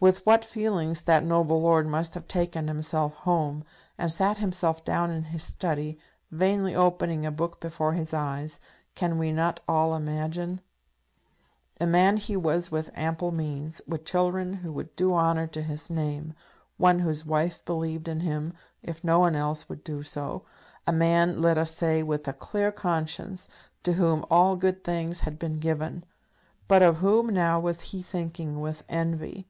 With 0.00 0.24
what 0.24 0.44
feelings 0.44 1.02
that 1.02 1.24
noble 1.24 1.58
lord 1.58 1.88
must 1.88 2.14
have 2.14 2.28
taken 2.28 2.68
himself 2.68 3.14
home, 3.14 3.64
and 3.98 4.12
sat 4.12 4.38
himself 4.38 4.84
down 4.84 5.10
in 5.10 5.24
his 5.24 5.42
study, 5.42 5.98
vainly 6.30 6.72
opening 6.72 7.26
a 7.26 7.32
book 7.32 7.58
before 7.58 7.94
his 7.94 8.14
eyes, 8.14 8.60
can 8.94 9.18
we 9.18 9.32
not 9.32 9.58
all 9.66 9.96
imagine? 9.96 10.60
A 11.80 11.86
man 11.88 12.16
he 12.16 12.36
was 12.36 12.70
with 12.70 12.92
ample 12.94 13.32
means, 13.32 13.80
with 13.88 14.04
children 14.04 14.52
who 14.54 14.70
would 14.70 14.94
do 14.94 15.12
honour 15.14 15.48
to 15.48 15.62
his 15.62 15.90
name; 15.90 16.32
one 16.76 17.00
whose 17.00 17.26
wife 17.26 17.64
believed 17.64 18.06
in 18.06 18.20
him, 18.20 18.52
if 18.84 19.02
no 19.02 19.18
one 19.18 19.34
else 19.34 19.68
would 19.68 19.82
do 19.82 20.04
so; 20.04 20.44
a 20.86 20.92
man, 20.92 21.42
let 21.42 21.58
us 21.58 21.74
say, 21.74 22.04
with 22.04 22.28
a 22.28 22.32
clear 22.32 22.70
conscience, 22.70 23.48
to 23.82 23.94
whom 23.94 24.24
all 24.30 24.54
good 24.54 24.84
things 24.84 25.22
had 25.22 25.40
been 25.40 25.58
given. 25.58 26.04
But 26.68 26.84
of 26.84 26.98
whom 26.98 27.30
now 27.30 27.58
was 27.58 27.80
he 27.90 28.00
thinking 28.00 28.60
with 28.60 28.84
envy? 28.88 29.48